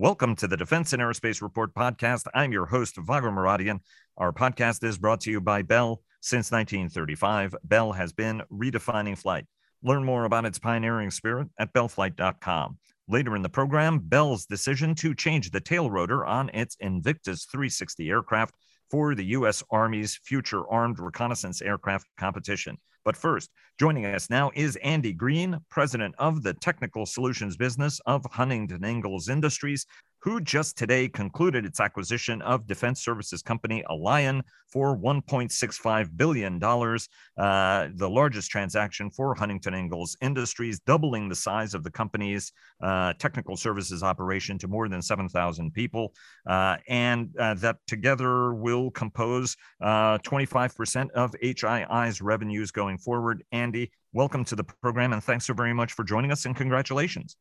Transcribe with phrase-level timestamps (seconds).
[0.00, 2.26] Welcome to the Defense and Aerospace Report podcast.
[2.32, 3.80] I'm your host, Vago Muradian.
[4.16, 6.00] Our podcast is brought to you by Bell.
[6.22, 9.44] Since 1935, Bell has been redefining flight.
[9.82, 12.78] Learn more about its pioneering spirit at bellflight.com.
[13.08, 18.08] Later in the program, Bell's decision to change the tail rotor on its Invictus 360
[18.08, 18.54] aircraft
[18.90, 19.62] for the U.S.
[19.70, 22.78] Army's future armed reconnaissance aircraft competition.
[23.04, 28.26] But first, joining us now is Andy Green, president of the technical solutions business of
[28.30, 29.86] Huntington Ingalls Industries,
[30.22, 37.88] who just today concluded its acquisition of defense services company Alion for $1.65 billion, uh,
[37.94, 43.56] the largest transaction for Huntington Ingalls Industries, doubling the size of the company's uh, technical
[43.56, 46.12] services operation to more than 7,000 people.
[46.46, 53.42] Uh, and uh, that together will compose 25% uh, of HII's revenues going forward.
[53.52, 57.36] Andy, welcome to the program and thanks so very much for joining us and congratulations.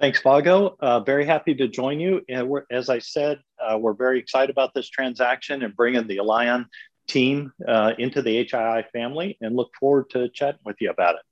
[0.00, 0.76] Thanks, Vago.
[0.78, 2.22] Uh, very happy to join you.
[2.70, 6.66] As I said, uh, we're very excited about this transaction and bringing the Alion
[7.08, 11.22] team uh, into the HII family and look forward to chatting with you about it.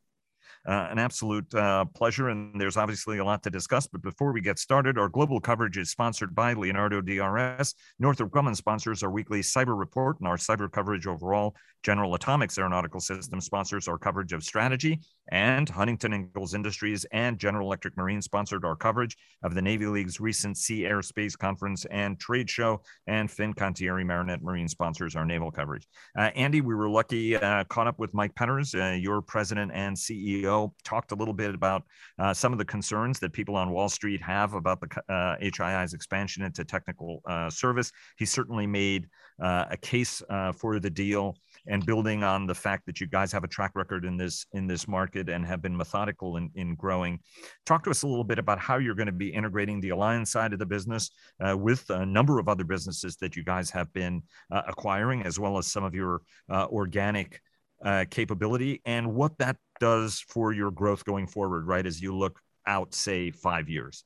[0.66, 3.86] Uh, an absolute uh, pleasure, and there's obviously a lot to discuss.
[3.86, 7.72] But before we get started, our global coverage is sponsored by Leonardo DRS.
[8.00, 11.54] Northrop Grumman sponsors our weekly cyber report and our cyber coverage overall.
[11.84, 14.98] General Atomics Aeronautical Systems sponsors our coverage of strategy,
[15.28, 20.20] and Huntington Ingalls Industries and General Electric Marine sponsored our coverage of the Navy League's
[20.20, 25.86] recent Sea Airspace Conference and Trade Show, and Fincantieri Marinette Marine sponsors our naval coverage.
[26.18, 29.96] Uh, Andy, we were lucky, uh, caught up with Mike Petters, uh, your president and
[29.96, 31.82] CEO, talked a little bit about
[32.18, 35.96] uh, some of the concerns that people on Wall Street have about the HII's uh,
[35.96, 37.92] expansion into technical uh, service.
[38.18, 39.06] He certainly made
[39.38, 40.22] a case
[40.56, 41.36] for the deal
[41.68, 44.66] and building on the fact that you guys have a track record in this in
[44.66, 47.18] this market and have been methodical in, in growing.
[47.64, 50.26] Talk to us a little bit about how you're going to be integrating the Alion
[50.26, 53.92] side of the business uh, with a number of other businesses that you guys have
[53.92, 57.40] been uh, acquiring, as well as some of your uh, organic
[57.84, 61.86] uh, capability, and what that does for your growth going forward, right?
[61.86, 64.04] As you look out, say, five years.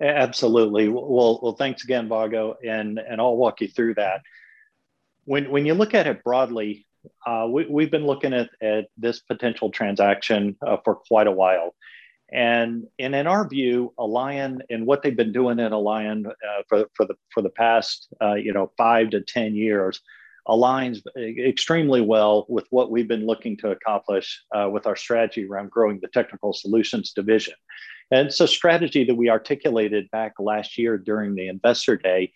[0.00, 0.88] Absolutely.
[0.88, 4.22] Well, well, thanks again, Vago, and and I'll walk you through that.
[5.24, 6.86] When when you look at it broadly,
[7.26, 11.74] uh, we, have been looking at, at this potential transaction uh, for quite a while.
[12.32, 16.86] And, and in our view, Alion and what they've been doing at Alion uh, for,
[16.94, 20.00] for, the, for the past uh, you know, five to 10 years
[20.48, 25.70] aligns extremely well with what we've been looking to accomplish uh, with our strategy around
[25.70, 27.54] growing the technical solutions division.
[28.10, 32.32] And it's a strategy that we articulated back last year during the investor day.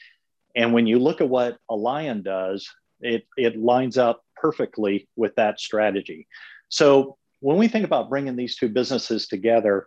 [0.54, 5.60] And when you look at what Alion does, it, it lines up perfectly with that
[5.60, 6.26] strategy.
[6.68, 9.86] So when we think about bringing these two businesses together,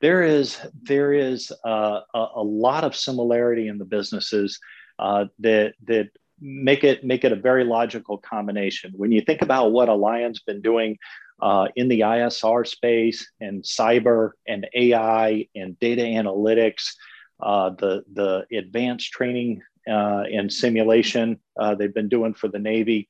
[0.00, 4.58] there is there is uh, a, a, lot of similarity in the businesses
[4.98, 6.10] uh, that that
[6.40, 8.92] make it make it a very logical combination.
[8.96, 10.98] When you think about what Alion's been doing
[11.40, 16.90] uh, in the ISR space and cyber and AI and data analytics,
[17.40, 23.08] uh, the the advanced training uh, and simulation uh, they've been doing for the Navy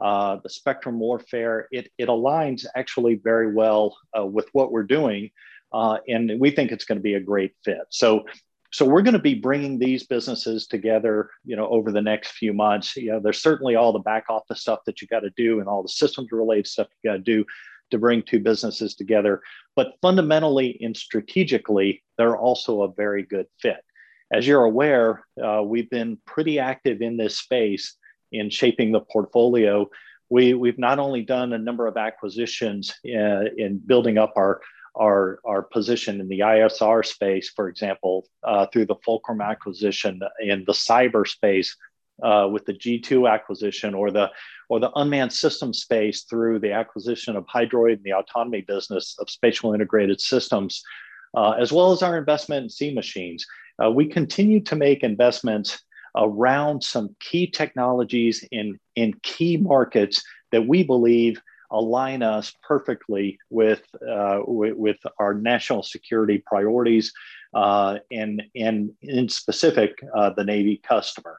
[0.00, 5.30] uh, the spectrum warfare, it, it aligns actually very well uh, with what we're doing.
[5.72, 7.82] Uh, and we think it's going to be a great fit.
[7.90, 8.24] So,
[8.72, 12.52] so we're going to be bringing these businesses together, you know, over the next few
[12.52, 12.96] months.
[12.96, 15.68] You know, there's certainly all the back office stuff that you got to do and
[15.68, 17.44] all the systems related stuff you got to do
[17.90, 19.42] to bring two businesses together.
[19.76, 23.84] But fundamentally and strategically, they're also a very good fit.
[24.32, 27.96] As you're aware, uh, we've been pretty active in this space
[28.34, 29.88] in shaping the portfolio,
[30.30, 34.60] we, we've not only done a number of acquisitions uh, in building up our,
[34.96, 40.64] our, our position in the ISR space, for example, uh, through the Fulcrum acquisition in
[40.66, 41.76] the cyber space
[42.22, 44.30] uh, with the G2 acquisition or the,
[44.68, 49.28] or the unmanned system space through the acquisition of Hydroid and the autonomy business of
[49.28, 50.82] spatial integrated systems,
[51.36, 53.44] uh, as well as our investment in Sea Machines.
[53.82, 55.82] Uh, we continue to make investments
[56.16, 60.22] around some key technologies in, in key markets
[60.52, 61.40] that we believe
[61.70, 67.12] align us perfectly with, uh, with, with, our national security priorities
[67.52, 71.36] uh, and, and in specific, uh, the Navy customer.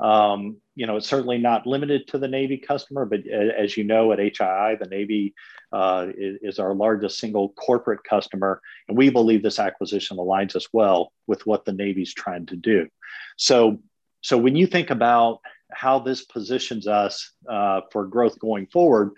[0.00, 4.12] Um, you know, it's certainly not limited to the Navy customer, but as you know,
[4.12, 5.34] at HII, the Navy
[5.72, 8.60] uh, is, is, our largest single corporate customer.
[8.88, 12.88] And we believe this acquisition aligns us well with what the Navy's trying to do.
[13.36, 13.78] So
[14.24, 15.40] so when you think about
[15.70, 19.12] how this positions us uh, for growth going forward,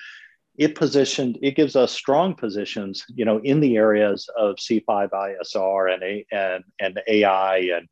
[0.59, 5.93] it positioned it gives us strong positions you know in the areas of c5 isr
[5.93, 7.89] and a and, and ai and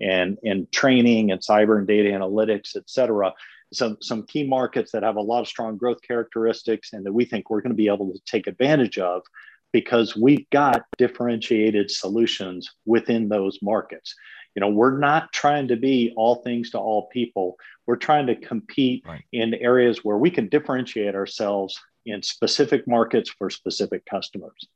[0.00, 3.32] and and training and cyber and data analytics et cetera.
[3.72, 7.26] Some some key markets that have a lot of strong growth characteristics and that we
[7.26, 9.22] think we're going to be able to take advantage of
[9.72, 14.14] because we've got differentiated solutions within those markets
[14.56, 17.56] you know we're not trying to be all things to all people
[17.86, 19.22] we're trying to compete right.
[19.32, 24.66] in areas where we can differentiate ourselves in specific markets for specific customers.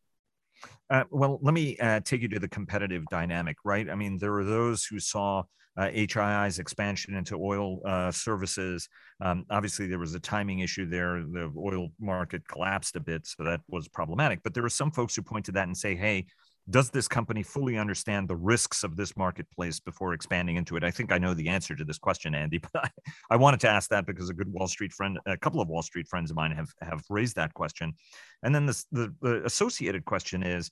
[0.88, 3.88] Uh, well, let me uh, take you to the competitive dynamic, right?
[3.88, 5.44] I mean, there were those who saw
[5.76, 8.88] uh, HII's expansion into oil uh, services.
[9.20, 11.22] Um, obviously, there was a timing issue there.
[11.22, 14.40] The oil market collapsed a bit, so that was problematic.
[14.42, 16.26] But there were some folks who point to that and say, hey,
[16.68, 20.84] does this company fully understand the risks of this marketplace before expanding into it?
[20.84, 22.90] I think I know the answer to this question, Andy, but I,
[23.30, 25.82] I wanted to ask that because a good Wall Street friend, a couple of Wall
[25.82, 27.94] Street friends of mine have have raised that question.
[28.42, 30.70] And then the, the associated question is,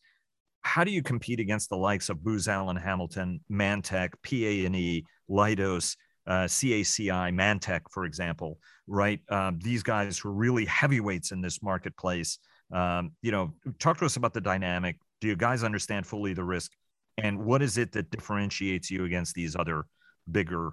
[0.63, 5.97] how do you compete against the likes of Booz Allen Hamilton, Mantech, PA&E, Leidos,
[6.27, 9.21] uh, CACI, Mantech, for example, right?
[9.31, 12.39] Um, these guys who are really heavyweights in this marketplace.
[12.71, 16.45] Um, you know, talk to us about the dynamic do you guys understand fully the
[16.45, 16.73] risk?
[17.17, 19.85] And what is it that differentiates you against these other
[20.31, 20.71] bigger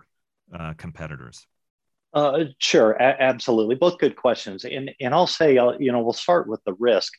[0.54, 1.48] uh, competitors?
[2.14, 2.92] Uh, sure.
[2.92, 3.76] A- absolutely.
[3.76, 4.64] Both good questions.
[4.64, 7.12] And and i'll say uh, you know we'll start with the risk.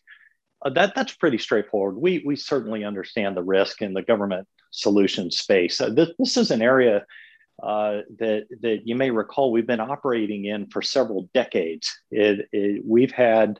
[0.64, 1.96] Uh, that that's pretty straightforward.
[1.96, 5.80] We we certainly understand the risk in the government solution space.
[5.80, 7.04] Uh, this, this is an area
[7.62, 11.90] uh, that that you may recall we've been operating in for several decades.
[12.10, 13.58] It, it, we've had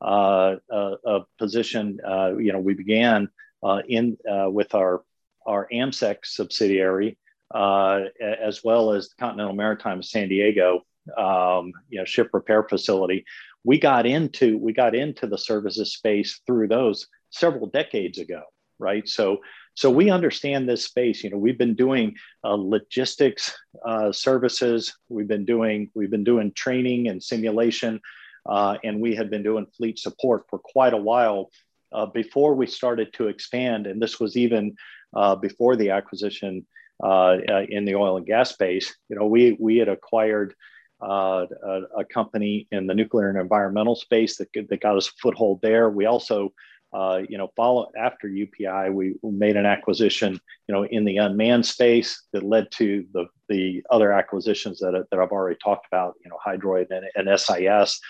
[0.00, 1.98] uh, a, a, position.
[2.06, 3.28] Uh, you know, we began
[3.62, 5.02] uh, in with our
[5.46, 7.18] our AMSEC subsidiary,
[7.54, 10.82] as well as the Continental Maritime San Diego,
[11.16, 13.24] um, you know, ship repair facility.
[13.64, 18.42] We got into we got into the services space through those several decades ago,
[18.78, 19.08] right?
[19.08, 19.38] So
[19.74, 21.22] so we understand this space.
[21.22, 24.96] You know, we've been doing uh, logistics uh, services.
[25.08, 28.00] We've been doing we've been doing training and simulation
[28.48, 31.50] uh, and we had been doing fleet support for quite a while
[31.92, 33.86] uh, before we started to expand.
[33.86, 34.76] And this was even
[35.14, 36.66] uh, before the acquisition
[37.02, 38.94] uh, uh, in the oil and gas space.
[39.08, 40.54] You know, we, we had acquired
[41.00, 45.12] uh, a, a, company in the nuclear and environmental space that, that got us a
[45.22, 45.88] foothold there.
[45.90, 46.52] We also
[46.92, 51.66] uh, you know, follow after UPI, we made an acquisition, you know, in the unmanned
[51.66, 56.30] space that led to the the other acquisitions that, that I've already talked about, you
[56.30, 58.00] know, Hydroid and, and SIS.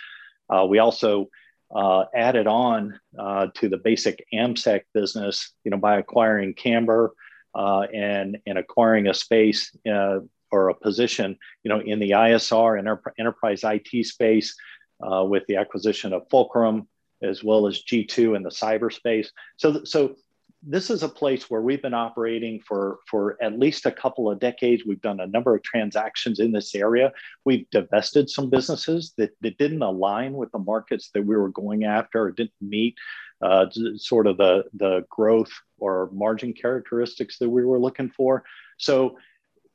[0.48, 1.28] Uh, we also
[1.74, 7.12] uh, added on uh, to the basic AMSEC business, you know, by acquiring Camber
[7.54, 12.78] uh, and and acquiring a space uh, or a position, you know, in the ISR
[12.78, 14.56] and enterprise IT space
[15.00, 16.88] with the acquisition of Fulcrum
[17.22, 19.28] as well as G2 in the cyberspace.
[19.56, 20.16] So, so
[20.62, 24.40] this is a place where we've been operating for, for at least a couple of
[24.40, 24.82] decades.
[24.84, 27.12] We've done a number of transactions in this area.
[27.44, 31.84] We've divested some businesses that, that didn't align with the markets that we were going
[31.84, 32.96] after or didn't meet
[33.40, 33.66] uh,
[33.96, 38.42] sort of the, the growth or margin characteristics that we were looking for.
[38.78, 39.16] So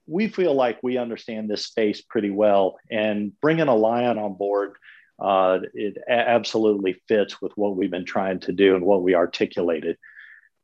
[0.05, 4.75] we feel like we understand this space pretty well and bringing Alion on board
[5.19, 9.97] uh, it absolutely fits with what we've been trying to do and what we articulated.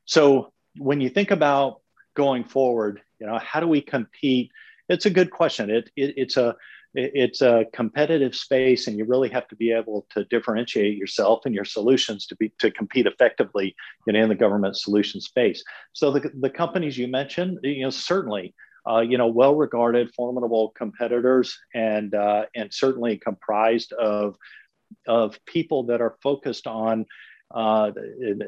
[0.10, 1.82] So when you think about
[2.16, 4.52] going forward, you know, how do we compete?
[4.90, 5.70] It's a good question.
[5.70, 6.56] It, it it's a
[6.96, 11.54] it's a competitive space, and you really have to be able to differentiate yourself and
[11.54, 13.76] your solutions to be to compete effectively
[14.08, 15.64] you know, in the government solution space.
[15.94, 18.56] So the, the companies you mentioned, you know, certainly.
[18.90, 24.38] Uh, you know, well-regarded, formidable competitors, and uh, and certainly comprised of
[25.06, 27.06] of people that are focused on
[27.52, 27.92] uh,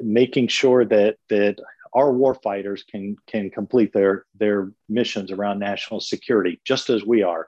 [0.02, 1.58] making sure that that
[1.94, 7.48] our warfighters can can complete their their missions around national security, just as we are.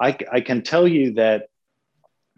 [0.00, 1.48] I, I can tell you that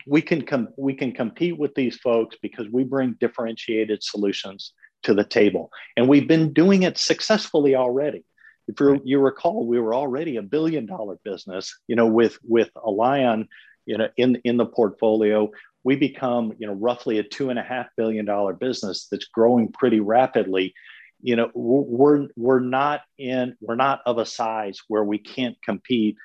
[0.07, 4.73] we can com- we can compete with these folks because we bring differentiated solutions
[5.05, 8.25] to the table, and we've been doing it successfully already.
[8.67, 12.71] If you, you recall, we were already a billion dollar business, you know, with with
[12.75, 13.49] Alion,
[13.87, 15.51] you know, in in the portfolio
[15.85, 19.71] we become you know roughly a two and a half billion dollar business that's growing
[19.71, 20.75] pretty rapidly.
[21.23, 26.17] You know we're we're not in we're not of a size where we can't compete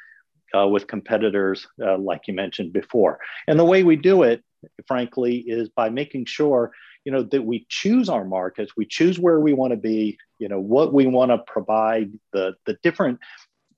[0.57, 3.19] uh, with competitors uh, like you mentioned before.
[3.47, 4.43] And the way we do it
[4.87, 6.71] frankly is by making sure
[7.05, 10.49] you know that we choose our markets we choose where we want to be you
[10.49, 13.19] know what we want to provide the the different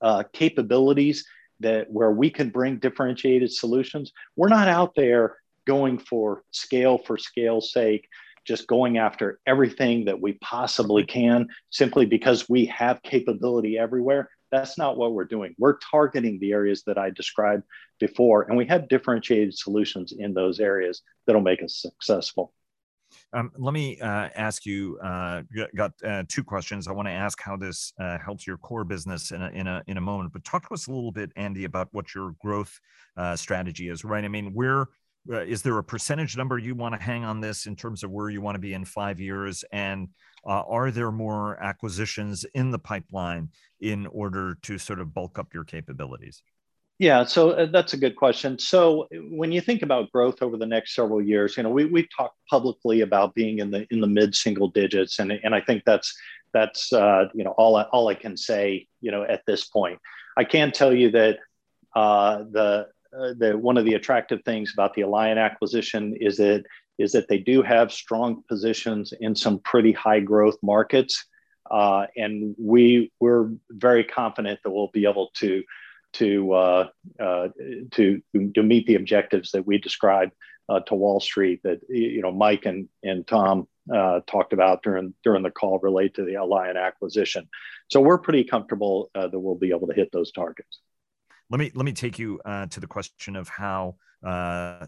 [0.00, 1.24] uh, capabilities
[1.60, 4.12] that where we can bring differentiated solutions.
[4.36, 8.08] We're not out there going for scale for scale's sake,
[8.44, 14.28] just going after everything that we possibly can simply because we have capability everywhere.
[14.50, 15.54] That's not what we're doing.
[15.58, 17.64] We're targeting the areas that I described
[17.98, 22.52] before, and we have differentiated solutions in those areas that'll make us successful.
[23.32, 24.98] Um, let me uh, ask you.
[25.02, 25.42] Uh,
[25.74, 26.88] got uh, two questions.
[26.88, 29.82] I want to ask how this uh, helps your core business in a, in a
[29.86, 30.32] in a moment.
[30.32, 32.78] But talk to us a little bit, Andy, about what your growth
[33.16, 34.04] uh, strategy is.
[34.04, 34.24] Right?
[34.24, 34.84] I mean, where uh,
[35.28, 38.28] is there a percentage number you want to hang on this in terms of where
[38.28, 39.64] you want to be in five years?
[39.72, 40.08] And
[40.46, 43.50] uh, are there more acquisitions in the pipeline
[43.80, 46.42] in order to sort of bulk up your capabilities?
[46.98, 48.58] Yeah, so uh, that's a good question.
[48.58, 52.08] So when you think about growth over the next several years, you know, we we've
[52.16, 55.82] talked publicly about being in the in the mid single digits, and and I think
[55.84, 56.14] that's
[56.52, 59.98] that's uh, you know all I, all I can say you know at this point.
[60.36, 61.38] I can tell you that
[61.96, 62.86] uh, the
[63.18, 66.64] uh, the one of the attractive things about the Alion acquisition is that
[66.98, 71.26] is that they do have strong positions in some pretty high growth markets,
[71.70, 75.62] uh, and we we're very confident that we'll be able to
[76.14, 76.88] to uh,
[77.20, 77.48] uh,
[77.92, 80.32] to to meet the objectives that we described
[80.68, 85.14] uh, to Wall Street that you know Mike and and Tom uh, talked about during
[85.24, 87.48] during the call relate to the Alion acquisition.
[87.88, 90.80] So we're pretty comfortable uh, that we'll be able to hit those targets.
[91.50, 93.96] Let me let me take you uh, to the question of how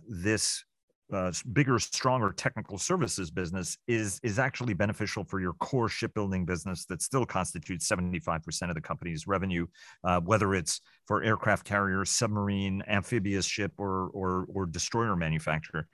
[0.08, 0.64] this
[1.12, 6.86] uh, bigger, stronger technical services business is is actually beneficial for your core shipbuilding business
[6.86, 9.66] that still constitutes 75% of the company's revenue,
[10.02, 15.86] uh, whether it's for aircraft carriers, submarine, amphibious ship, or or, or destroyer manufacturer.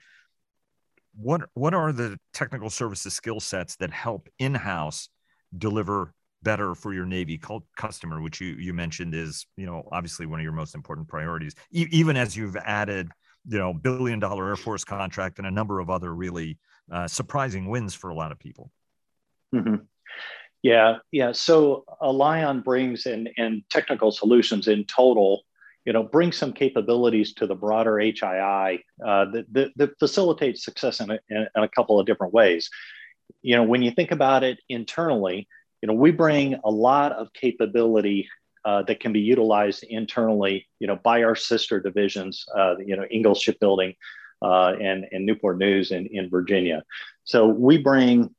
[1.13, 5.09] What what are the technical services skill sets that help in house
[5.55, 7.39] deliver better for your Navy
[7.77, 11.55] customer, which you you mentioned is you know obviously one of your most important priorities,
[11.71, 13.09] e- even as you've added
[13.47, 16.57] you know billion dollar air force contract and a number of other really
[16.91, 18.71] uh, surprising wins for a lot of people.
[19.53, 19.75] Mm-hmm.
[20.63, 21.31] yeah yeah.
[21.31, 25.43] So Alion brings in and technical solutions in total
[25.85, 30.99] you know bring some capabilities to the broader hii uh, that, that, that facilitates success
[30.99, 32.69] in a, in a couple of different ways.
[33.41, 35.47] You know when you think about it internally
[35.81, 38.27] you know we bring a lot of capability
[38.63, 43.05] uh, that can be utilized internally, you know, by our sister divisions, uh, you know,
[43.11, 43.95] Ingalls Shipbuilding
[44.41, 46.83] uh, and, and Newport News in, in Virginia.
[47.23, 48.33] So we bring,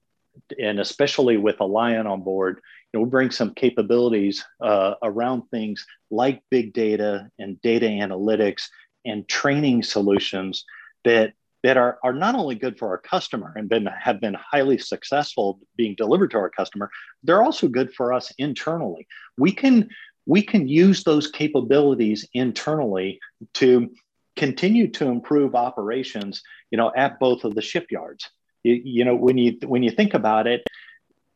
[0.61, 2.61] and especially with Alion on board,
[2.93, 8.69] you know, we bring some capabilities uh, around things like big data and data analytics
[9.05, 10.65] and training solutions
[11.05, 11.33] that
[11.63, 15.61] that are, are not only good for our customer and been have been highly successful
[15.77, 16.91] being delivered to our customer,
[17.23, 19.07] they're also good for us internally.
[19.39, 19.89] We can
[20.27, 23.19] we can use those capabilities internally
[23.55, 23.91] to
[24.37, 28.31] continue to improve operations you know at both of the shipyards
[28.63, 30.63] you, you, know when you when you think about it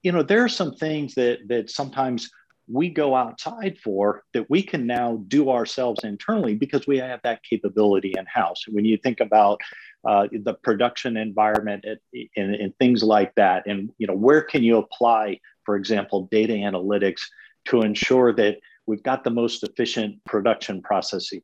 [0.03, 2.31] you know there are some things that that sometimes
[2.69, 7.43] we go outside for that we can now do ourselves internally because we have that
[7.45, 9.61] capability in house when you think about
[10.07, 14.77] uh, the production environment and, and things like that and you know where can you
[14.77, 17.23] apply for example data analytics
[17.67, 21.43] to ensure that we've got the most efficient production processes.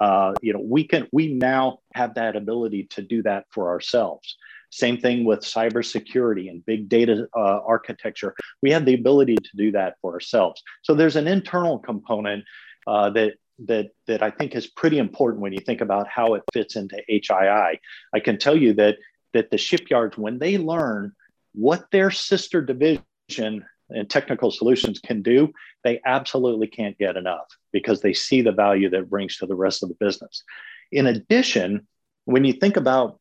[0.00, 4.36] Uh, you know, we can we now have that ability to do that for ourselves.
[4.70, 8.34] Same thing with cybersecurity and big data uh, architecture.
[8.62, 10.62] We have the ability to do that for ourselves.
[10.82, 12.44] So there's an internal component
[12.86, 13.34] uh, that
[13.66, 17.02] that that I think is pretty important when you think about how it fits into
[17.08, 17.78] HII.
[18.14, 18.96] I can tell you that
[19.32, 21.12] that the shipyards, when they learn
[21.52, 25.52] what their sister division and technical solutions can do,
[25.84, 29.54] they absolutely can't get enough because they see the value that it brings to the
[29.54, 30.44] rest of the business.
[30.92, 31.86] In addition,
[32.24, 33.20] when you think about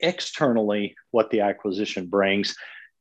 [0.00, 2.56] externally what the acquisition brings,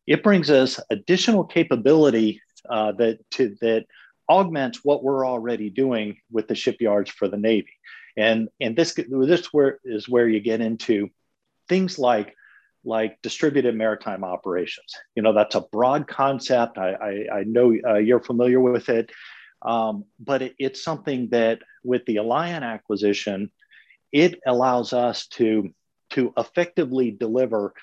[0.08, 3.86] it brings us additional capability uh, that to, that
[4.38, 7.76] augments what we're already doing with the shipyards for the Navy.
[8.18, 10.96] And, and this, this where, is where you get into
[11.68, 12.30] things like
[12.84, 14.92] like distributed maritime operations.
[15.16, 16.78] You know, that's a broad concept.
[16.78, 19.12] I, I, I know uh, you're familiar with it,
[19.62, 23.52] um, but it, it's something that with the Alion acquisition,
[24.12, 25.70] it allows us to,
[26.12, 27.74] to effectively deliver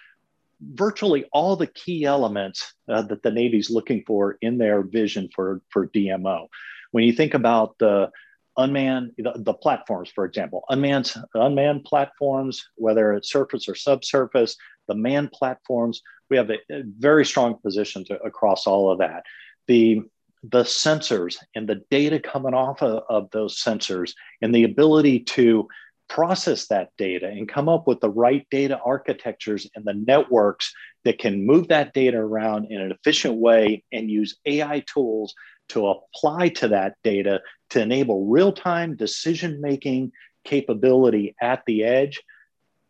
[0.60, 5.62] virtually all the key elements uh, that the Navy's looking for in their vision for,
[5.70, 6.48] for DMO.
[6.90, 8.10] When you think about the
[8.56, 14.56] unmanned the, the, platforms for example unmanned unmanned platforms whether it's surface or subsurface
[14.88, 16.02] the man platforms.
[16.28, 19.22] We have a, a very strong position to, across all of that.
[19.68, 20.02] The
[20.44, 25.66] the sensors and the data coming off of, of, those sensors and the ability to
[26.08, 30.72] process that data and come up with the right data architectures and the networks
[31.04, 35.34] that can move that data around in an efficient way and use AI tools
[35.68, 40.12] to apply to that data to enable real time decision making
[40.44, 42.22] capability at the edge.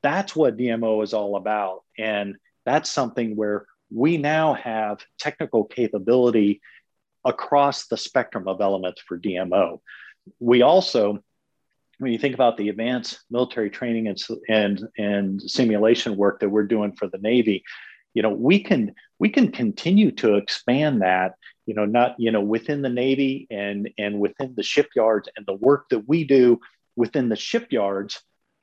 [0.03, 1.83] That's what DMO is all about.
[1.99, 6.61] And that's something where we now have technical capability
[7.25, 9.81] across the spectrum of elements for DMO.
[10.39, 11.19] We also
[11.99, 16.67] when you think about the advanced military training and, and, and simulation work that we're
[16.67, 17.65] doing for the Navy,
[18.15, 21.35] you know, we can we can continue to expand that,
[21.67, 25.55] you know, not, you know, within the Navy and and within the shipyards and the
[25.55, 26.59] work that we do
[26.97, 28.21] within the shipyards,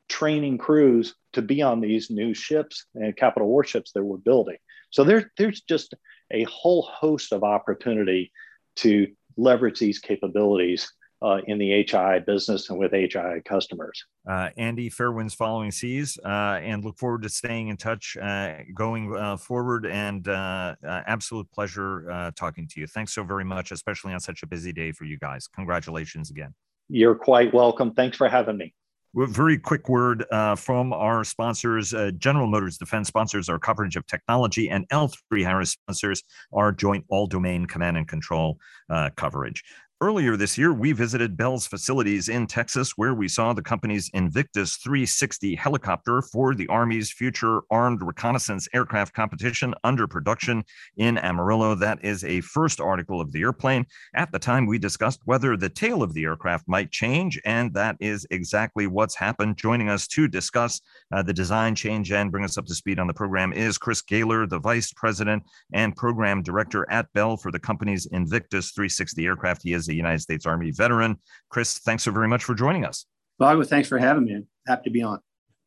[0.10, 4.58] training crews to be on these new ships and capital warships that we're building.
[4.89, 5.94] So there, there's just
[6.32, 8.32] a whole host of opportunity
[8.77, 10.92] to leverage these capabilities
[11.25, 14.05] uh, in the HI business and with HI customers.
[14.29, 18.58] Uh, Andy, fair winds following seas, uh, and look forward to staying in touch uh,
[18.75, 19.88] going uh, forward.
[19.88, 22.88] And uh, absolute pleasure talking to you.
[22.88, 25.48] Thanks so very much, especially on such a busy day for you guys.
[25.48, 26.53] Congratulations again.
[26.89, 27.94] You're quite welcome.
[27.94, 28.75] Thanks for having me.
[29.17, 31.94] Very quick word uh, from our sponsors.
[31.94, 36.22] Uh, General Motors Defense sponsors our coverage of technology, and L3 Harris sponsors
[36.53, 39.63] our joint all domain command and control uh, coverage.
[40.06, 44.76] Earlier this year, we visited Bell's facilities in Texas, where we saw the company's Invictus
[44.76, 50.64] 360 helicopter for the Army's future armed reconnaissance aircraft competition under production
[50.98, 51.74] in Amarillo.
[51.74, 53.88] That is a first article of the airplane.
[54.14, 57.96] At the time, we discussed whether the tail of the aircraft might change, and that
[58.00, 59.58] is exactly what's happened.
[59.58, 60.82] Joining us to discuss
[61.14, 64.04] uh, the design change and bring us up to speed on the program is Chris
[64.04, 65.42] Gehler, the Vice President
[65.74, 69.64] and Program Director at Bell for the company's Invictus 360 aircraft.
[69.64, 71.18] He is is a United States Army veteran.
[71.50, 73.06] Chris, thanks so very much for joining us.
[73.40, 74.44] Vago, thanks for having me.
[74.68, 75.20] Happy to be on.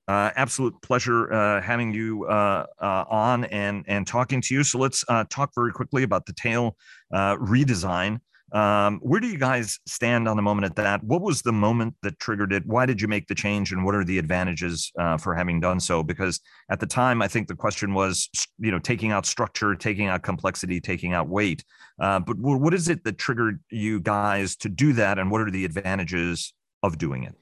[0.07, 4.65] Uh, absolute pleasure uh, having you uh, uh on and and talking to you.
[4.65, 6.77] So let's uh, talk very quickly about the tail
[7.13, 8.21] uh, redesign.
[8.53, 11.05] Um, where do you guys stand on the moment at that?
[11.05, 12.65] What was the moment that triggered it?
[12.65, 15.81] Why did you make the change, and what are the advantages uh, for having done
[15.81, 16.03] so?
[16.03, 20.07] Because at the time, I think the question was, you know, taking out structure, taking
[20.07, 21.63] out complexity, taking out weight.
[22.01, 25.51] Uh, but what is it that triggered you guys to do that, and what are
[25.51, 27.35] the advantages of doing it?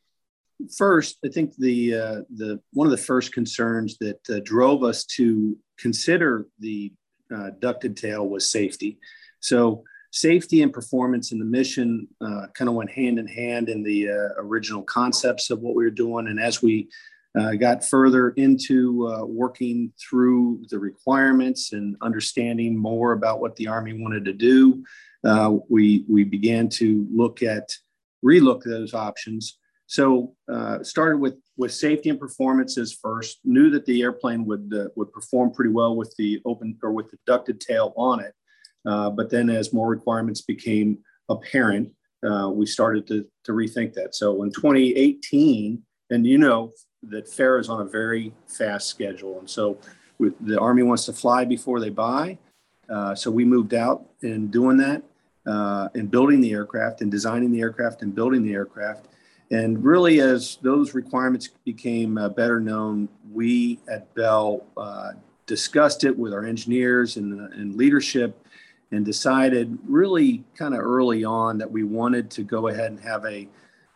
[0.76, 5.04] First, I think the uh, the one of the first concerns that uh, drove us
[5.16, 6.92] to consider the
[7.34, 8.98] uh, ducted tail was safety.
[9.40, 9.84] So
[10.16, 14.08] safety and performance in the mission uh, kind of went hand in hand in the
[14.08, 16.28] uh, original concepts of what we were doing.
[16.28, 16.88] And as we
[17.38, 23.68] uh, got further into uh, working through the requirements and understanding more about what the
[23.68, 24.82] Army wanted to do,
[25.22, 27.68] uh, we, we began to look at,
[28.24, 29.58] relook those options.
[29.86, 35.12] So uh, started with, with safety and performances first, knew that the airplane would, would
[35.12, 38.32] perform pretty well with the open or with the ducted tail on it.
[38.86, 41.90] Uh, but then as more requirements became apparent,
[42.24, 44.14] uh, we started to, to rethink that.
[44.14, 46.72] So in 2018, and you know
[47.02, 49.38] that FARA is on a very fast schedule.
[49.38, 49.78] And so
[50.18, 52.38] the Army wants to fly before they buy.
[52.88, 55.02] Uh, so we moved out in doing that
[55.46, 59.08] uh, and building the aircraft and designing the aircraft and building the aircraft.
[59.50, 65.12] And really, as those requirements became uh, better known, we at Bell uh,
[65.46, 68.45] discussed it with our engineers and, and leadership
[68.92, 73.24] and decided really kind of early on that we wanted to go ahead and have
[73.24, 73.48] a,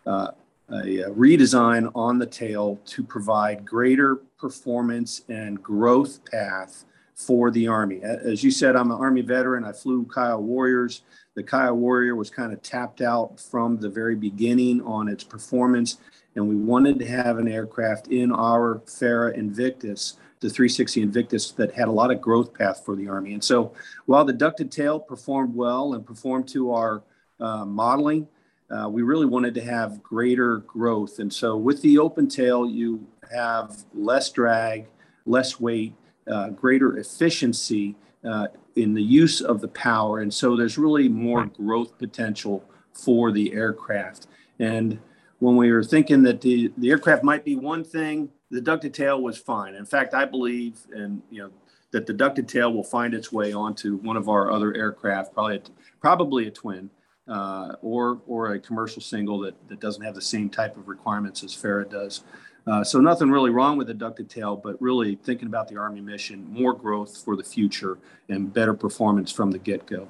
[0.06, 0.30] uh,
[0.70, 8.00] a, redesign on the tail to provide greater performance and growth path for the Army.
[8.02, 9.64] As you said, I'm an Army veteran.
[9.64, 11.02] I flew Kiowa Warriors.
[11.34, 15.98] The Kiowa Warrior was kind of tapped out from the very beginning on its performance,
[16.34, 21.74] and we wanted to have an aircraft in our FARA Invictus the 360 Invictus that
[21.74, 23.34] had a lot of growth path for the Army.
[23.34, 23.72] And so
[24.06, 27.02] while the ducted tail performed well and performed to our
[27.38, 28.26] uh, modeling,
[28.70, 31.18] uh, we really wanted to have greater growth.
[31.18, 34.86] And so with the open tail, you have less drag,
[35.26, 35.94] less weight,
[36.30, 40.20] uh, greater efficiency uh, in the use of the power.
[40.20, 44.26] And so there's really more growth potential for the aircraft.
[44.58, 45.00] And
[45.38, 49.22] when we were thinking that the, the aircraft might be one thing, the ducted tail
[49.22, 49.74] was fine.
[49.74, 51.50] In fact, I believe, and you know,
[51.92, 55.56] that the ducted tail will find its way onto one of our other aircraft, probably
[55.56, 55.62] a,
[56.00, 56.90] probably a twin,
[57.28, 61.42] uh, or or a commercial single that, that doesn't have the same type of requirements
[61.42, 62.24] as FARA does.
[62.66, 66.00] Uh, so nothing really wrong with the ducted tail, but really thinking about the Army
[66.00, 70.06] mission, more growth for the future and better performance from the get-go.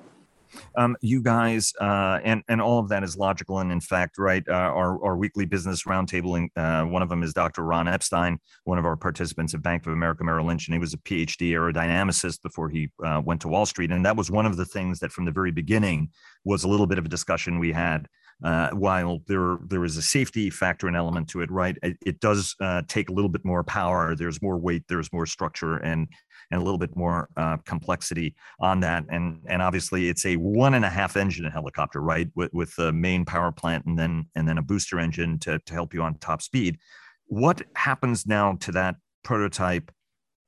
[0.76, 4.42] Um, you guys, uh, and and all of that is logical, and in fact, right,
[4.48, 7.62] uh, our our weekly business roundtable, uh, one of them is Dr.
[7.62, 10.94] Ron Epstein, one of our participants at Bank of America Merrill Lynch, and he was
[10.94, 14.56] a PhD aerodynamicist before he uh, went to Wall Street, and that was one of
[14.56, 16.10] the things that from the very beginning
[16.44, 18.08] was a little bit of a discussion we had.
[18.42, 21.76] Uh, while there there is a safety factor and element to it, right?
[21.82, 24.16] It, it does uh, take a little bit more power.
[24.16, 24.84] There's more weight.
[24.88, 26.08] There's more structure, and
[26.50, 29.04] and a little bit more uh, complexity on that.
[29.08, 32.28] And and obviously it's a one and a half engine helicopter, right?
[32.34, 35.72] With with the main power plant and then and then a booster engine to to
[35.72, 36.78] help you on top speed.
[37.26, 39.90] What happens now to that prototype?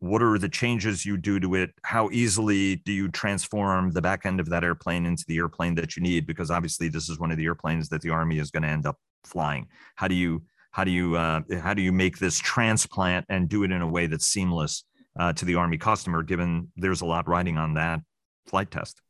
[0.01, 1.71] What are the changes you do to it?
[1.85, 5.97] How easily do you transform the back end of that airplane into the airplane that
[5.97, 6.27] you need?
[6.27, 8.85] Because obviously this is one of the airplanes that the Army is going to end
[8.85, 9.69] up flying.
[9.95, 13.63] How do you how do you uh, how do you make this transplant and do
[13.63, 14.85] it in a way that's seamless
[15.19, 18.01] uh, to the Army customer, given there's a lot riding on that
[18.47, 19.01] flight test.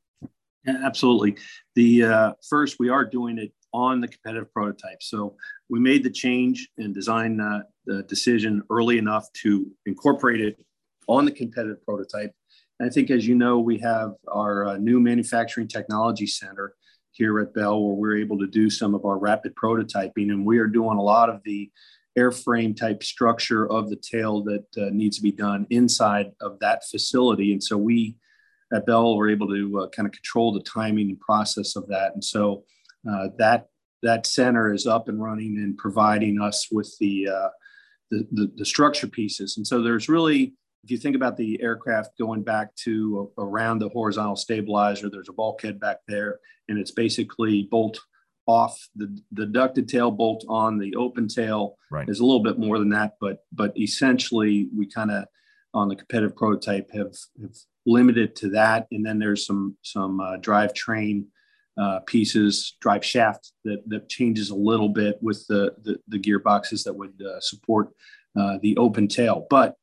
[0.67, 1.37] Yeah, absolutely.
[1.75, 5.03] The uh, first, we are doing it on the competitive prototype.
[5.03, 5.37] So
[5.69, 10.65] we made the change and design uh, the decision early enough to incorporate it
[11.09, 12.33] on the competitive prototype.
[12.79, 16.75] And I think, as you know, we have our uh, new manufacturing technology center
[17.13, 20.31] here at Bell where we're able to do some of our rapid prototyping.
[20.31, 21.71] And we are doing a lot of the
[22.19, 26.83] airframe type structure of the tail that uh, needs to be done inside of that
[26.91, 27.53] facility.
[27.53, 28.17] And so we
[28.73, 32.15] at Bell were able to uh, kind of control the timing and process of that.
[32.15, 32.65] And so
[33.11, 33.69] uh, that
[34.03, 37.49] that center is up and running and providing us with the, uh,
[38.11, 39.57] the, the, the structure pieces.
[39.57, 43.91] And so there's really, if you think about the aircraft going back to around the
[43.91, 48.01] horizontal stabilizer, there's a bulkhead back there, and it's basically bolt
[48.47, 51.77] off the, the ducted tail bolt on the open tail.
[51.91, 52.09] Right.
[52.09, 55.27] is a little bit more than that but but essentially we kind of
[55.75, 58.87] on the competitive prototype have, have limited to that.
[58.91, 61.27] And then there's some some uh, drive train
[61.79, 66.85] uh, pieces drive shaft that, that changes a little bit with the the, the gearboxes
[66.85, 67.89] that would uh, support
[68.39, 69.47] uh, the open tail.
[69.49, 69.77] But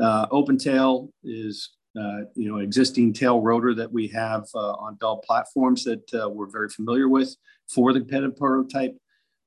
[0.00, 4.94] uh, open tail is uh, you know, existing tail rotor that we have uh, on
[4.94, 7.36] Bell platforms that uh, we're very familiar with
[7.74, 8.96] for the competitive prototype.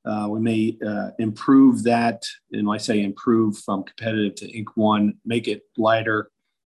[0.05, 4.67] Uh, we may uh, improve that, and I say improve from competitive to Inc.
[4.75, 6.29] One, make it lighter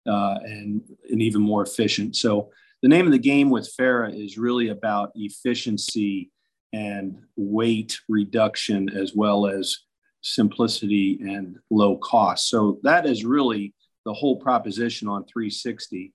[0.08, 2.16] uh, and, and even more efficient.
[2.16, 2.50] So
[2.82, 6.32] the name of the game with FARA is really about efficiency
[6.74, 9.78] and weight reduction as well as
[10.22, 12.50] simplicity and low cost.
[12.50, 13.74] So that is really
[14.06, 16.14] the whole proposition on 360.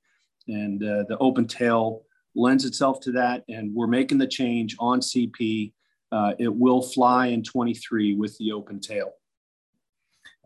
[0.49, 2.03] And uh, the open tail
[2.35, 3.44] lends itself to that.
[3.49, 5.73] And we're making the change on CP.
[6.12, 9.12] Uh, it will fly in 23 with the open tail.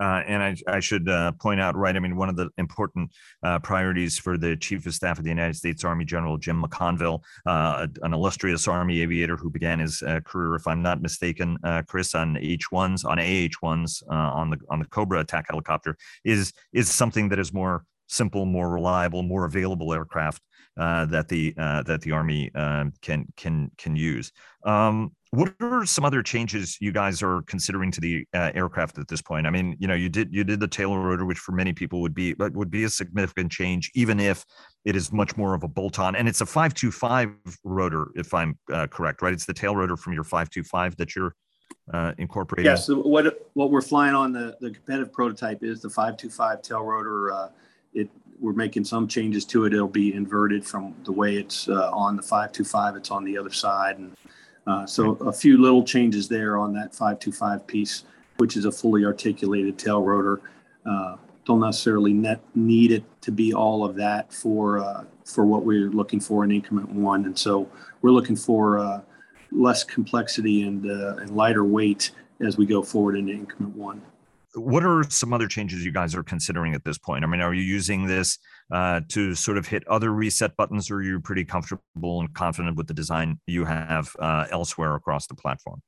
[0.01, 1.97] Uh, and I, I should uh, point out, right?
[1.97, 3.11] I mean, one of the important
[3.43, 7.21] uh, priorities for the Chief of Staff of the United States Army General Jim McConville,
[7.47, 11.83] uh, an illustrious Army aviator who began his uh, career, if I'm not mistaken, uh,
[11.87, 17.29] Chris, on H-1s, on AH-1s, on the on the Cobra attack helicopter, is is something
[17.31, 20.43] that is more simple, more reliable, more available aircraft
[20.79, 24.33] uh, that the uh, that the Army uh, can can can use.
[24.65, 29.09] Um, what are some other changes you guys are considering to the uh, aircraft at
[29.09, 29.47] this point?
[29.47, 32.01] I mean, you know, you did you did the tail rotor, which for many people
[32.01, 34.45] would be would be a significant change, even if
[34.85, 37.31] it is much more of a bolt-on, and it's a five two five
[37.65, 39.33] rotor, if I'm uh, correct, right?
[39.33, 41.35] It's the tail rotor from your five two five that you're
[41.93, 42.71] uh, incorporating.
[42.71, 42.87] Yes.
[42.87, 46.63] So what what we're flying on the the competitive prototype is the five two five
[46.63, 47.51] tail rotor.
[48.41, 49.75] We're making some changes to it.
[49.75, 52.97] It'll be inverted from the way it's uh, on the 525.
[52.97, 54.17] It's on the other side, and
[54.67, 58.05] uh, so a few little changes there on that 525 piece,
[58.37, 60.41] which is a fully articulated tail rotor.
[60.87, 65.65] Uh, don't necessarily net need it to be all of that for uh, for what
[65.65, 67.69] we're looking for in increment one, and so
[68.03, 69.01] we're looking for uh,
[69.51, 74.01] less complexity and and lighter weight as we go forward into increment one
[74.59, 77.25] what are some other changes you guys are considering at this point?
[77.25, 78.39] I mean, are you using this
[78.73, 82.77] uh, to sort of hit other reset buttons, or are you pretty comfortable and confident
[82.77, 85.83] with the design you have uh, elsewhere across the platform?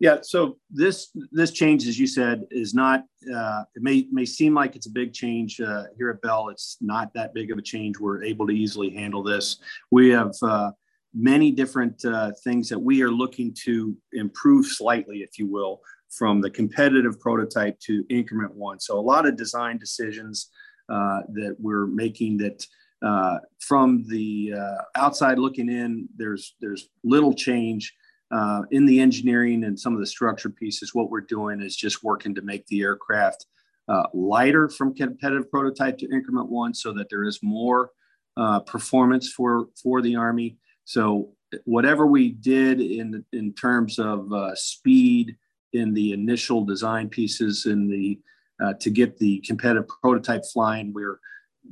[0.00, 3.04] Yeah, so this this change, as you said, is not.
[3.32, 6.48] Uh, it may may seem like it's a big change uh, here at Bell.
[6.48, 8.00] It's not that big of a change.
[8.00, 9.58] We're able to easily handle this.
[9.90, 10.70] We have uh,
[11.14, 16.40] many different uh, things that we are looking to improve slightly, if you will, from
[16.40, 18.80] the competitive prototype to increment one.
[18.80, 20.50] So a lot of design decisions
[20.88, 22.66] uh, that we're making that
[23.02, 27.94] uh, from the uh, outside looking in, there's there's little change
[28.30, 30.94] uh, in the engineering and some of the structure pieces.
[30.94, 33.46] What we're doing is just working to make the aircraft
[33.88, 37.90] uh, lighter from competitive prototype to increment one, so that there is more
[38.36, 40.58] uh, performance for for the Army.
[40.84, 41.32] So
[41.64, 45.36] whatever we did in in terms of speed
[45.72, 48.18] in the initial design pieces in the
[48.62, 51.18] uh, to get the competitive prototype flying, we're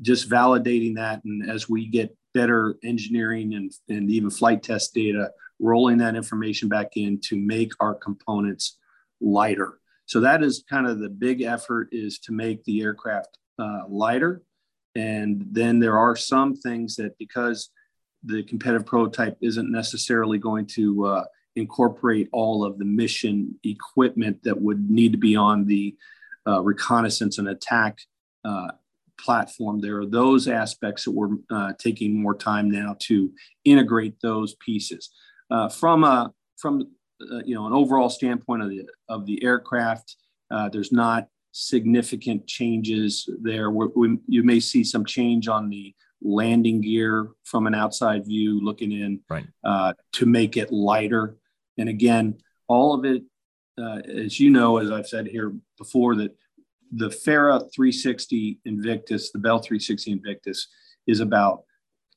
[0.00, 1.22] just validating that.
[1.24, 6.68] And as we get better engineering and, and even flight test data, rolling that information
[6.68, 8.78] back in to make our components
[9.20, 9.80] lighter.
[10.06, 14.42] So that is kind of the big effort is to make the aircraft uh, lighter.
[14.94, 17.70] And then there are some things that because
[18.24, 21.24] the competitive prototype isn't necessarily going to uh,
[21.56, 25.96] incorporate all of the mission equipment that would need to be on the
[26.46, 27.98] uh, reconnaissance and attack
[28.44, 28.68] uh,
[29.18, 29.80] platform.
[29.80, 33.32] There are those aspects that we're uh, taking more time now to
[33.64, 35.10] integrate those pieces.
[35.50, 36.82] Uh, from a from
[37.20, 40.16] uh, you know an overall standpoint of the of the aircraft,
[40.50, 43.70] uh, there's not significant changes there.
[43.70, 48.92] We, you may see some change on the landing gear from an outside view looking
[48.92, 49.46] in right.
[49.64, 51.36] uh, to make it lighter.
[51.78, 53.22] And again, all of it,
[53.80, 56.36] uh, as you know, as I've said here before, that
[56.92, 60.68] the FARA 360 Invictus, the Bell 360 Invictus,
[61.06, 61.62] is about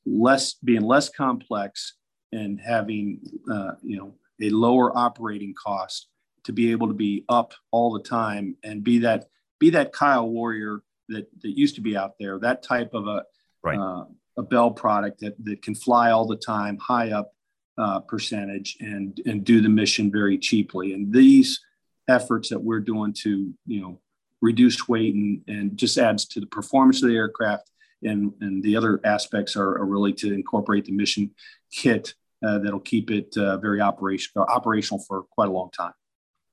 [0.04, 1.94] less being less complex
[2.32, 3.20] and having
[3.52, 6.08] uh, you know a lower operating cost
[6.44, 9.26] to be able to be up all the time and be that
[9.60, 12.38] be that Kiowa warrior that that used to be out there.
[12.38, 13.22] That type of a
[13.62, 13.78] right.
[13.78, 14.04] uh,
[14.38, 17.34] a Bell product that that can fly all the time, high up
[17.78, 20.94] uh, percentage, and and do the mission very cheaply.
[20.94, 21.60] And these
[22.08, 24.00] efforts that we're doing to you know
[24.40, 27.70] reduce weight and, and just adds to the performance of the aircraft.
[28.04, 31.30] And, and the other aspects are, are really to incorporate the mission
[31.70, 35.92] kit uh, that'll keep it uh, very operational operational for quite a long time.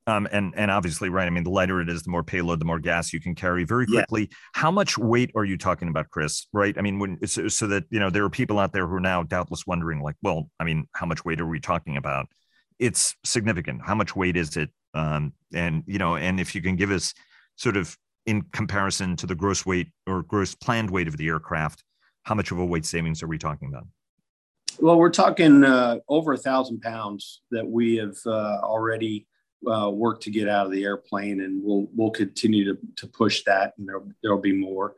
[0.10, 1.28] Um, and and obviously, right.
[1.28, 3.64] I mean, the lighter it is, the more payload, the more gas you can carry
[3.64, 4.22] very quickly.
[4.22, 4.38] Yeah.
[4.54, 6.48] How much weight are you talking about, Chris?
[6.52, 6.76] Right.
[6.78, 9.02] I mean, when so, so that you know there are people out there who are
[9.02, 12.26] now doubtless wondering, like, well, I mean, how much weight are we talking about?
[12.80, 13.82] It's significant.
[13.86, 14.72] How much weight is it?
[14.96, 17.14] Um, and you know, and if you can give us
[17.56, 17.96] sort of
[18.26, 21.84] in comparison to the gross weight or gross planned weight of the aircraft,
[22.24, 23.86] how much of a weight savings are we talking about?
[24.80, 29.28] Well, we're talking uh, over a thousand pounds that we have uh, already
[29.68, 33.44] uh, worked to get out of the airplane, and we'll we'll continue to, to push
[33.46, 34.96] that, and there there'll be more.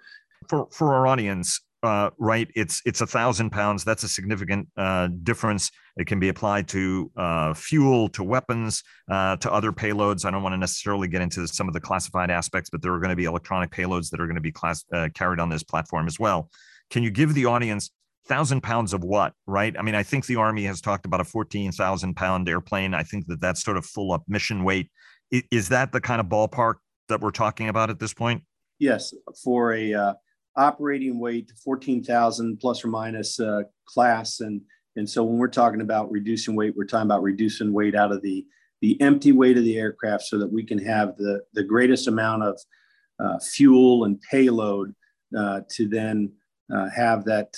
[0.47, 2.47] For for our audience, uh, right?
[2.55, 3.83] It's it's a thousand pounds.
[3.83, 5.71] That's a significant uh, difference.
[5.97, 10.25] It can be applied to uh, fuel, to weapons, uh, to other payloads.
[10.25, 12.99] I don't want to necessarily get into some of the classified aspects, but there are
[12.99, 15.63] going to be electronic payloads that are going to be class, uh, carried on this
[15.63, 16.49] platform as well.
[16.91, 17.89] Can you give the audience
[18.27, 19.33] thousand pounds of what?
[19.47, 19.75] Right?
[19.77, 22.93] I mean, I think the Army has talked about a fourteen thousand pound airplane.
[22.93, 24.89] I think that that's sort of full up mission weight.
[25.51, 26.75] Is that the kind of ballpark
[27.07, 28.43] that we're talking about at this point?
[28.79, 30.13] Yes, for a uh,
[30.55, 34.39] operating weight 14,000 plus or minus uh, class.
[34.39, 34.61] And,
[34.95, 38.21] and so when we're talking about reducing weight, we're talking about reducing weight out of
[38.21, 38.45] the,
[38.81, 42.43] the empty weight of the aircraft so that we can have the, the greatest amount
[42.43, 42.59] of
[43.19, 44.93] uh, fuel and payload
[45.37, 46.31] uh, to then
[46.73, 47.53] uh, have that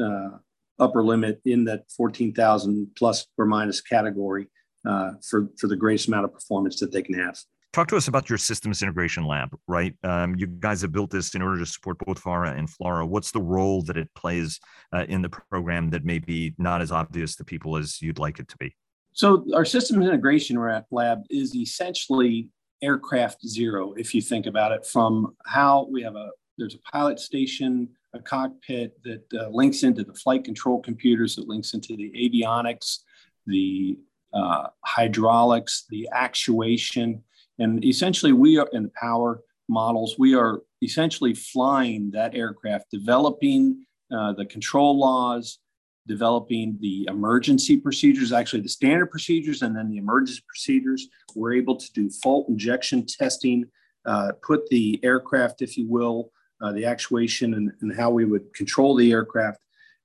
[0.00, 0.38] uh,
[0.78, 4.48] upper limit in that 14,000 plus or minus category
[4.86, 7.38] uh, for, for the greatest amount of performance that they can have.
[7.72, 9.94] Talk to us about your systems integration lab, right?
[10.02, 13.06] Um, you guys have built this in order to support both FARA and FLRAA.
[13.06, 14.58] What's the role that it plays
[14.92, 18.38] uh, in the program that may be not as obvious to people as you'd like
[18.38, 18.74] it to be?
[19.12, 20.56] So, our systems integration
[20.90, 22.48] lab is essentially
[22.82, 27.20] aircraft zero, if you think about it, from how we have a there's a pilot
[27.20, 32.10] station, a cockpit that uh, links into the flight control computers, that links into the
[32.12, 32.98] avionics,
[33.46, 33.98] the
[34.32, 37.22] uh, hydraulics, the actuation,
[37.58, 43.84] and essentially, we are in the power models, we are essentially flying that aircraft, developing
[44.14, 45.58] uh, the control laws,
[46.06, 51.08] developing the emergency procedures, actually the standard procedures, and then the emergency procedures.
[51.34, 53.66] We're able to do fault injection testing,
[54.06, 58.52] uh, put the aircraft, if you will, uh, the actuation and, and, how we would
[58.54, 59.58] control the aircraft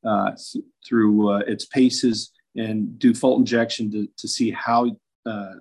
[0.05, 0.31] uh,
[0.87, 4.91] through uh, its paces and do fault injection to, to see how
[5.25, 5.53] uh,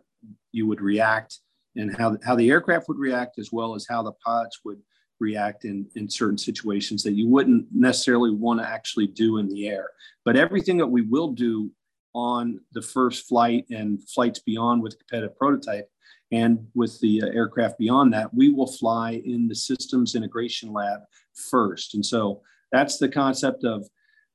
[0.53, 1.39] you would react
[1.77, 4.81] and how, how the aircraft would react as well as how the pilots would
[5.21, 9.69] react in, in certain situations that you wouldn't necessarily want to actually do in the
[9.69, 9.89] air.
[10.25, 11.71] But everything that we will do
[12.15, 15.89] on the first flight and flights beyond with competitive prototype
[16.33, 21.01] and with the uh, aircraft beyond that, we will fly in the systems integration lab
[21.35, 21.95] first.
[21.95, 22.41] And so
[22.73, 23.87] that's the concept of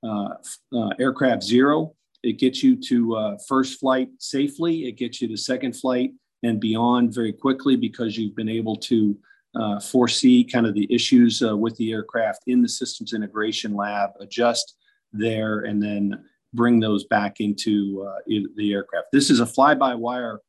[0.04, 0.36] uh,
[0.76, 1.96] uh, aircraft zero.
[2.22, 4.88] It gets you to uh, first flight safely.
[4.88, 6.12] It gets you to second flight
[6.44, 9.18] and beyond very quickly because you've been able to
[9.56, 14.12] uh, foresee kind of the issues uh, with the aircraft in the systems integration lab,
[14.20, 14.76] adjust
[15.12, 19.08] there and then bring those back into the aircraft.
[19.12, 20.42] This is a fly-by-wire,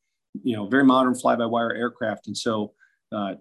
[0.43, 2.73] you know, very modern fly-by-wire aircraft, and so
[3.11, 3.35] uh,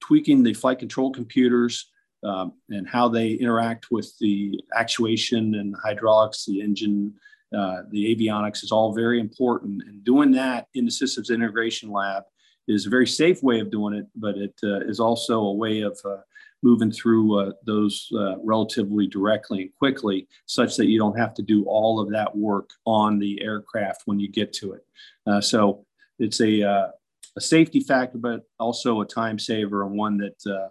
[0.00, 1.90] tweaking the flight control computers
[2.24, 7.14] um, and how they interact with the actuation and the hydraulics, the engine,
[7.56, 9.82] uh, the avionics is all very important.
[9.86, 12.24] And doing that in the systems integration lab
[12.66, 15.80] is a very safe way of doing it, but it uh, is also a way
[15.80, 16.18] of uh,
[16.62, 21.42] moving through uh, those uh, relatively directly and quickly, such that you don't have to
[21.42, 24.84] do all of that work on the aircraft when you get to it.
[25.26, 25.86] Uh, so
[26.18, 26.88] it's a, uh,
[27.36, 30.70] a safety factor, but also a time saver and one that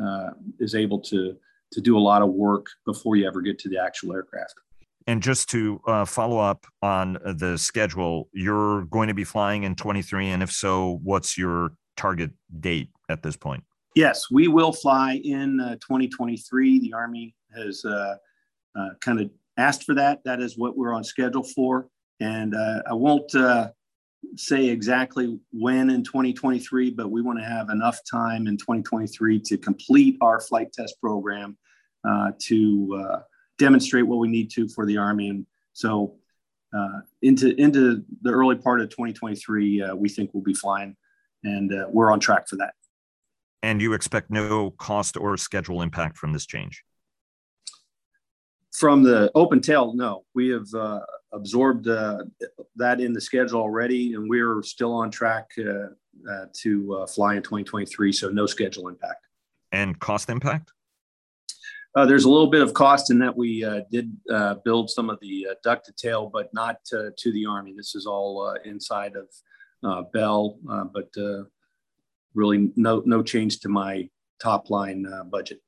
[0.00, 1.36] uh, is able to,
[1.72, 4.54] to do a lot of work before you ever get to the actual aircraft.
[5.06, 9.74] And just to uh, follow up on the schedule, you're going to be flying in
[9.74, 10.28] 23.
[10.28, 12.30] And if so, what's your target
[12.60, 13.64] date at this point?
[13.94, 16.80] Yes, we will fly in uh, 2023.
[16.80, 18.16] The Army has uh,
[18.78, 20.22] uh, kind of asked for that.
[20.24, 21.88] That is what we're on schedule for.
[22.20, 23.70] And uh, I won't uh,
[24.36, 29.58] say exactly when in 2023, but we want to have enough time in 2023 to
[29.58, 31.56] complete our flight test program
[32.08, 33.20] uh, to
[33.58, 35.28] demonstrate what we need to for the Army.
[35.28, 36.14] And so
[37.22, 40.96] into, into the early part of 2023, we think we'll be flying,
[41.44, 42.74] and we're on track for that
[43.62, 46.84] and you expect no cost or schedule impact from this change?
[48.72, 50.24] From the open tail, no.
[50.34, 51.00] We have uh,
[51.32, 52.18] absorbed uh,
[52.76, 55.88] that in the schedule already, and we're still on track uh,
[56.28, 59.26] uh to uh, fly in 2023, so no schedule impact.
[59.72, 60.72] And cost impact?
[61.94, 63.60] Uh, there's a little bit of cost in that we
[63.90, 64.12] did
[64.64, 67.74] build some of the ducted tail, but not to the Army.
[67.76, 69.14] This is all inside
[69.82, 70.58] of Bell,
[70.92, 71.10] but
[72.34, 74.08] really no no change to my
[74.40, 75.60] top line uh, budget.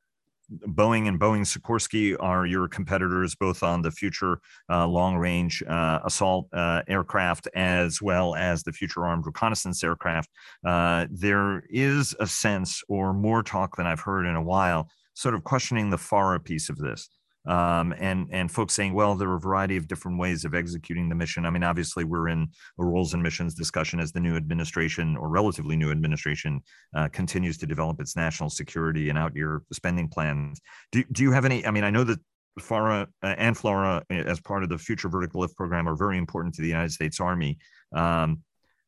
[0.66, 6.00] Boeing and Boeing Sikorsky are your competitors both on the future uh, long range uh,
[6.04, 10.30] assault uh, aircraft as well as the future armed reconnaissance aircraft.
[10.64, 15.34] Uh, there is a sense, or more talk than I've heard in a while, sort
[15.34, 17.08] of questioning the FARA piece of this
[17.46, 21.09] um, and and folks saying, well, there are a variety of different ways of executing
[21.09, 21.46] the mission.
[21.46, 22.48] I mean, obviously, we're in
[22.79, 26.61] a roles and missions discussion as the new administration or relatively new administration
[26.94, 30.61] uh, continues to develop its national security and out year spending plans.
[30.92, 31.66] Do do you have any?
[31.66, 32.18] I mean, I know that
[32.59, 36.18] FARA uh, and FLRAA, uh, as part of the Future Vertical Lift program, are very
[36.18, 37.59] important to the United States Army.
[37.94, 38.40] Um,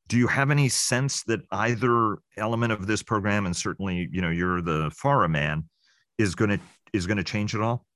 [0.08, 4.30] do you have any sense that either element of this program, and certainly, you know,
[4.30, 5.64] you're the FARA man,
[6.18, 6.60] is going to
[6.92, 7.86] is going to change at all?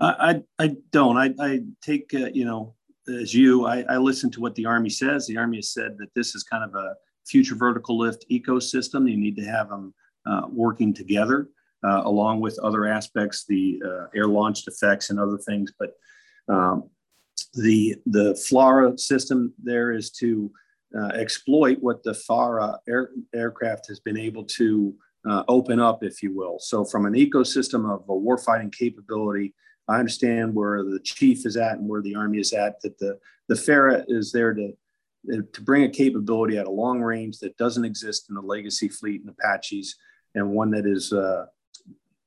[0.00, 1.16] I, I don't.
[1.16, 2.74] I, I take, uh, you know,
[3.08, 5.26] as you, I, I listen to what the Army says.
[5.26, 6.94] The Army has said that this is kind of a
[7.26, 9.10] future vertical lift ecosystem.
[9.10, 9.94] You need to have them
[10.26, 11.48] uh, working together
[11.84, 15.72] uh, along with other aspects, the uh, air launched effects and other things.
[15.78, 15.94] But
[16.48, 16.90] um,
[17.54, 20.50] the, the FLRAA system there is to
[20.98, 24.94] uh, exploit what the FARA air, aircraft has been able to
[25.28, 26.58] uh, open up, if you will.
[26.58, 29.54] So from an ecosystem of a warfighting capability,
[29.90, 32.80] I understand where the chief is at and where the army is at.
[32.82, 34.72] That the the FARA is there to
[35.28, 39.20] to bring a capability at a long range that doesn't exist in the legacy fleet
[39.20, 39.96] and Apaches,
[40.34, 41.46] and one that is, uh,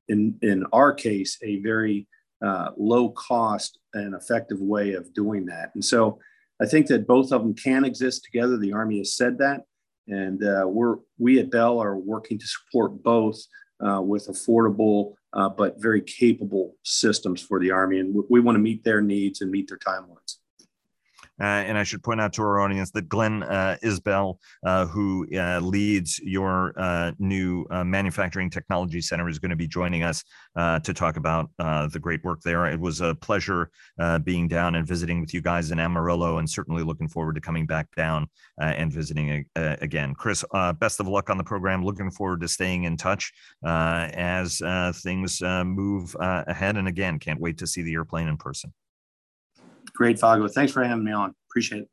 [0.10, 2.08] in in our case, a very
[2.45, 5.71] uh, low cost and effective way of doing that.
[5.73, 6.19] And so,
[6.62, 8.58] I think that both of them can exist together.
[8.58, 9.62] The Army has said that,
[10.08, 13.41] and uh, we're we at Bell are working to support both
[13.79, 17.99] uh, with affordable uh, but very capable systems for the Army.
[17.99, 20.38] And we, we want to meet their needs and meet their timelines.
[21.43, 25.27] Uh, and I should point out to our audience that Glenn uh, Isbell, uh, who
[25.36, 30.23] uh, leads your uh, new uh, manufacturing technology center, is going to be joining us
[30.56, 32.65] to talk about the great work there.
[32.67, 33.69] It was a pleasure
[34.23, 37.65] being down and visiting with you guys in Amarillo, and certainly looking forward to coming
[37.65, 38.27] back down
[38.60, 40.15] and visiting again.
[40.15, 40.45] Chris,
[40.79, 41.84] best of luck on the program.
[41.84, 43.34] Looking forward to staying in touch
[43.65, 44.62] as
[45.03, 46.77] things move ahead.
[46.77, 48.71] And again, can't wait to see the airplane in person.
[49.95, 50.47] Great, Vago.
[50.47, 51.36] Thanks for having me on.
[51.49, 51.92] Appreciate it.